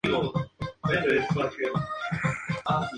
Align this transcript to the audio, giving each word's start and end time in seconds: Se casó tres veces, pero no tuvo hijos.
Se 0.03 0.11
casó 0.11 0.33
tres 0.87 1.05
veces, 1.05 1.27
pero 1.31 1.43
no 1.45 1.49
tuvo 1.51 1.85
hijos. 2.73 2.89